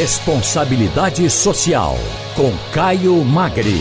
[0.00, 1.94] Responsabilidade Social,
[2.34, 3.80] com Caio Magri.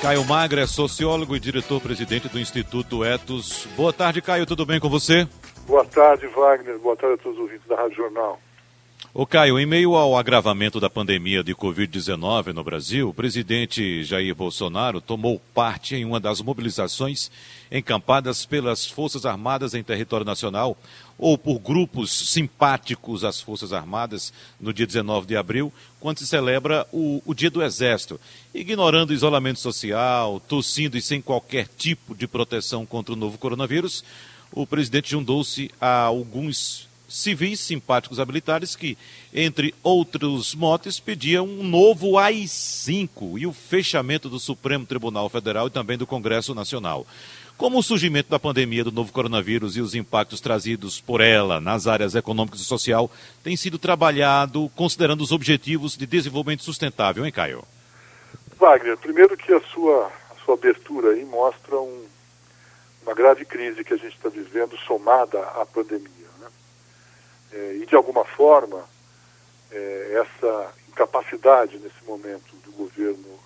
[0.00, 3.68] Caio Magre é sociólogo e diretor-presidente do Instituto Etos.
[3.76, 5.28] Boa tarde, Caio, tudo bem com você?
[5.66, 6.78] Boa tarde, Wagner.
[6.78, 8.40] Boa tarde a todos os ouvintes da Rádio Jornal.
[9.14, 14.34] O Caio, em meio ao agravamento da pandemia de Covid-19 no Brasil, o presidente Jair
[14.34, 17.30] Bolsonaro tomou parte em uma das mobilizações
[17.70, 20.78] encampadas pelas Forças Armadas em território nacional
[21.18, 25.70] ou por grupos simpáticos às Forças Armadas no dia 19 de abril,
[26.00, 28.18] quando se celebra o, o Dia do Exército.
[28.54, 34.02] Ignorando o isolamento social, tossindo e sem qualquer tipo de proteção contra o novo coronavírus,
[34.50, 38.96] o presidente juntou-se a alguns civis simpáticos a militares que,
[39.32, 45.70] entre outros motes, pediam um novo AI-5 e o fechamento do Supremo Tribunal Federal e
[45.70, 47.06] também do Congresso Nacional.
[47.56, 51.86] Como o surgimento da pandemia do novo coronavírus e os impactos trazidos por ela nas
[51.86, 53.10] áreas econômicas e social
[53.44, 57.62] tem sido trabalhado considerando os objetivos de desenvolvimento sustentável, hein, Caio?
[58.58, 62.04] Wagner, primeiro que a sua, a sua abertura aí mostra um,
[63.02, 66.21] uma grave crise que a gente está vivendo somada à pandemia.
[67.52, 68.84] É, e, de alguma forma,
[69.70, 73.38] é, essa incapacidade nesse momento do governo,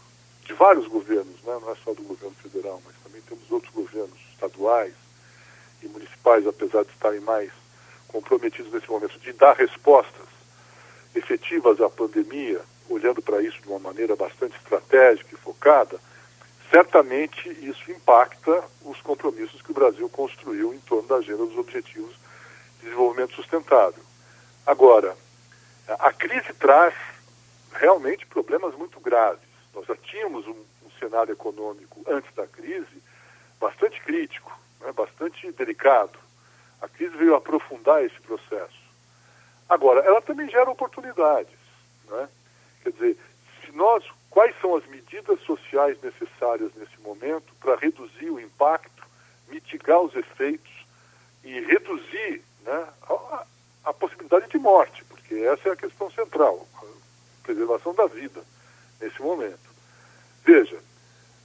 [0.44, 1.58] de vários governos, né?
[1.60, 4.94] não é só do governo federal, mas também temos outros governos estaduais
[5.82, 7.50] e municipais, apesar de estarem mais
[8.08, 10.26] comprometidos nesse momento, de dar respostas
[11.14, 15.98] efetivas à pandemia, olhando para isso de uma maneira bastante estratégica e focada,
[16.70, 22.14] certamente isso impacta os compromissos que o Brasil construiu em torno da agenda dos objetivos
[22.82, 24.02] desenvolvimento sustentável.
[24.66, 25.16] Agora,
[25.88, 26.94] a crise traz
[27.72, 29.46] realmente problemas muito graves.
[29.74, 33.02] Nós já tínhamos um, um cenário econômico antes da crise
[33.60, 36.18] bastante crítico, né, bastante delicado.
[36.80, 38.86] A crise veio aprofundar esse processo.
[39.68, 41.56] Agora, ela também gera oportunidades.
[42.08, 42.28] Né?
[42.82, 43.18] Quer dizer,
[43.64, 49.04] se nós, quais são as medidas sociais necessárias nesse momento para reduzir o impacto,
[49.48, 50.72] mitigar os efeitos
[51.42, 53.44] e reduzir né, a,
[53.84, 58.42] a possibilidade de morte, porque essa é a questão central, a preservação da vida
[59.00, 59.58] nesse momento.
[60.44, 60.78] Veja,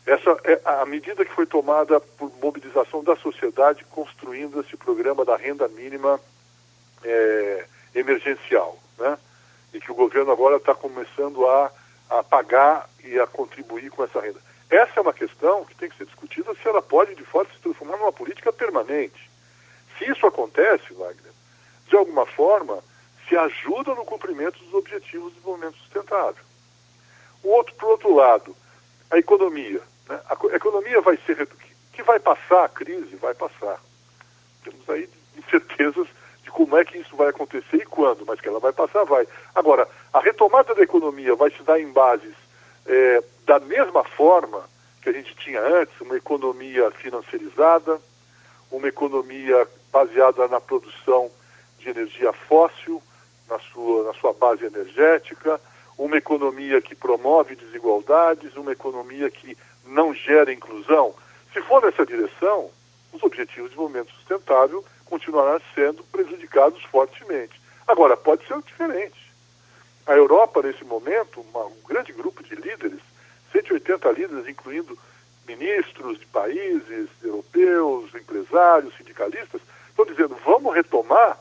[0.06, 5.38] essa é a medida que foi tomada por mobilização da sociedade construindo esse programa da
[5.38, 6.20] renda mínima
[7.04, 9.18] é, emergencial, né?
[9.74, 11.72] E que o governo agora está começando a,
[12.10, 14.40] a pagar e a contribuir com essa renda.
[14.70, 17.62] Essa é uma questão que tem que ser discutida se ela pode, de fato, se
[17.62, 19.31] transformar numa política permanente.
[20.02, 21.32] Se isso acontece, Wagner,
[21.88, 22.84] de alguma forma,
[23.30, 26.44] se ajuda no cumprimento dos objetivos de desenvolvimento sustentável.
[27.44, 28.56] O outro, por outro lado,
[29.12, 29.80] a economia.
[30.10, 30.20] Né?
[30.28, 31.48] A economia vai ser.
[31.94, 33.80] que vai passar a crise, vai passar.
[34.64, 35.08] Temos aí
[35.38, 36.08] incertezas
[36.44, 39.28] de como é que isso vai acontecer e quando, mas que ela vai passar, vai.
[39.54, 42.36] Agora, a retomada da economia vai se dar em bases
[42.88, 44.68] é, da mesma forma
[45.04, 48.02] que a gente tinha antes, uma economia financiarizada,
[48.72, 51.30] uma economia baseada na produção
[51.80, 53.02] de energia fóssil,
[53.50, 55.60] na sua, na sua base energética,
[55.98, 61.14] uma economia que promove desigualdades, uma economia que não gera inclusão.
[61.54, 62.70] Se for nessa direção,
[63.12, 67.60] os objetivos de desenvolvimento sustentável continuarão sendo prejudicados fortemente.
[67.88, 69.32] Agora, pode ser diferente.
[70.08, 73.00] A Europa, nesse momento, uma, um grande grupo de líderes,
[73.52, 74.98] 180 líderes, incluindo
[75.46, 79.62] ministros de países europeus, empresários, sindicalistas,
[80.02, 81.40] estão dizendo: vamos retomar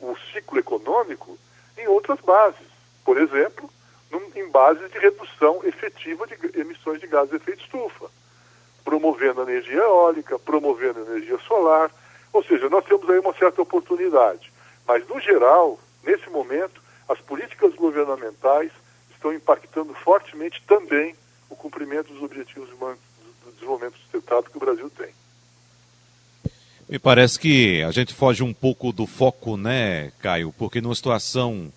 [0.00, 1.38] o ciclo econômico
[1.78, 2.66] em outras bases.
[3.04, 3.68] Por exemplo,
[4.10, 8.10] num, em bases de redução efetiva de emissões de gases de efeito estufa,
[8.84, 11.90] promovendo a energia eólica, promovendo a energia solar.
[12.32, 14.52] Ou seja, nós temos aí uma certa oportunidade.
[14.86, 18.72] Mas, no geral, nesse momento, as políticas governamentais
[19.10, 21.14] estão impactando fortemente também
[21.48, 25.14] o cumprimento dos objetivos do desenvolvimento sustentável que o Brasil tem.
[26.94, 30.54] Me parece que a gente foge um pouco do foco, né, Caio?
[30.56, 31.72] Porque numa situação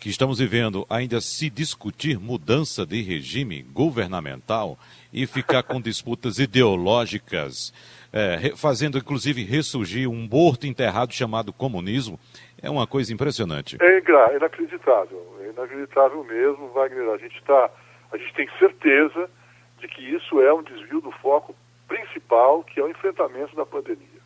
[0.00, 4.76] que estamos vivendo ainda se discutir mudança de regime governamental
[5.12, 7.72] e ficar com disputas ideológicas,
[8.12, 12.18] é, fazendo inclusive ressurgir um morto enterrado chamado comunismo,
[12.60, 13.76] é uma coisa impressionante.
[13.80, 13.98] É
[14.34, 17.10] inacreditável, é inacreditável mesmo, Wagner.
[17.10, 17.70] A gente, tá,
[18.10, 19.30] a gente tem certeza
[19.78, 21.54] de que isso é um desvio do foco
[21.86, 24.17] principal, que é o enfrentamento da pandemia.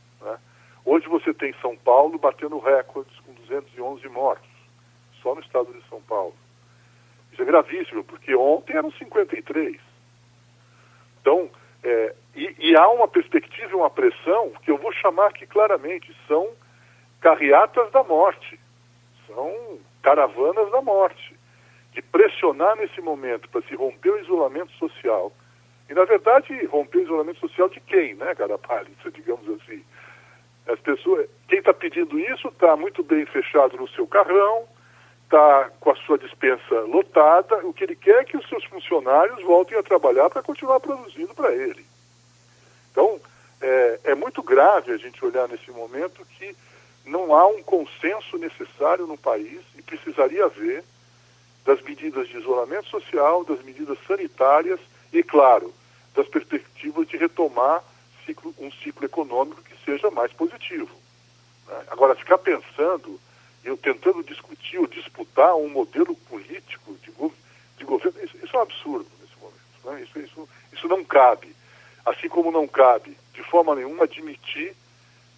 [1.03, 4.49] Hoje você tem São Paulo batendo recordes com 211 mortos,
[5.21, 6.35] só no estado de São Paulo.
[7.33, 9.81] Isso é gravíssimo, porque ontem eram 53.
[11.21, 11.51] Então,
[11.83, 16.15] é, E, e há uma perspectiva e uma pressão que eu vou chamar que claramente
[16.29, 16.49] são
[17.21, 18.59] carreatas da morte,
[19.27, 21.37] são caravanas da morte,
[21.93, 25.33] de pressionar nesse momento para se romper o isolamento social.
[25.91, 29.85] E, na verdade, romper o isolamento social de quem, né, cara pálida, digamos assim.
[30.67, 34.65] As pessoas, quem está pedindo isso está muito bem fechado no seu carrão,
[35.25, 39.43] está com a sua dispensa lotada, o que ele quer é que os seus funcionários
[39.43, 41.85] voltem a trabalhar para continuar produzindo para ele.
[42.91, 43.19] Então,
[43.61, 46.55] é, é muito grave a gente olhar nesse momento que
[47.05, 50.85] não há um consenso necessário no país e precisaria haver
[51.65, 54.81] das medidas de isolamento social, das medidas sanitárias
[55.13, 55.73] e, claro,
[56.15, 57.83] das perspectivas de retomar
[58.25, 60.95] ciclo, um ciclo econômico que seja mais positivo.
[61.69, 61.85] Né?
[61.91, 63.21] Agora, ficar pensando,
[63.65, 67.13] eu tentando discutir ou disputar um modelo político de,
[67.79, 69.61] de governo, isso, isso, é um absurdo nesse momento.
[69.85, 70.03] Né?
[70.03, 71.55] Isso, isso, isso não cabe.
[72.05, 74.75] Assim como não cabe, de forma nenhuma, admitir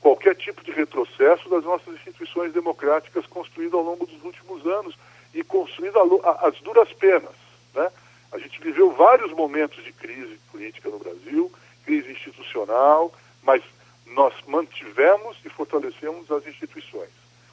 [0.00, 4.94] qualquer tipo de retrocesso das nossas instituições democráticas construídas ao longo dos últimos anos
[5.32, 6.02] e construídas
[6.40, 7.34] às duras penas.
[7.74, 7.90] Né?
[8.32, 11.50] A gente viveu vários momentos de crise política no Brasil,
[11.84, 13.62] crise institucional, mas
[14.06, 17.10] nós mantivemos e fortalecemos as instituições.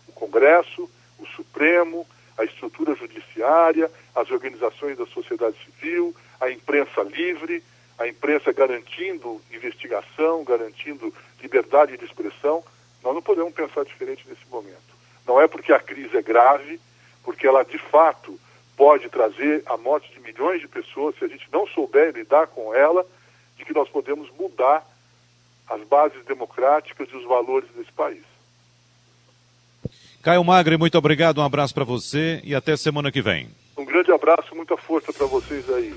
[0.07, 2.05] O Congresso, o Supremo,
[2.37, 7.63] a estrutura judiciária, as organizações da sociedade civil, a imprensa livre,
[7.97, 12.63] a imprensa garantindo investigação, garantindo liberdade de expressão,
[13.03, 14.91] nós não podemos pensar diferente nesse momento.
[15.27, 16.79] Não é porque a crise é grave,
[17.23, 18.39] porque ela de fato
[18.75, 22.73] pode trazer a morte de milhões de pessoas, se a gente não souber lidar com
[22.73, 23.05] ela,
[23.61, 24.83] de que nós podemos mudar
[25.69, 28.23] as bases democráticas e os valores desse país.
[30.21, 33.49] Caio Magre, muito obrigado, um abraço para você e até semana que vem.
[33.77, 35.95] Um grande abraço, muita força para vocês aí.